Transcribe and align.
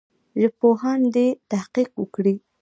ژبپوهان 0.41 0.99
دي 1.15 1.27
تحقیق 1.51 1.89
وکړي. 1.97 2.35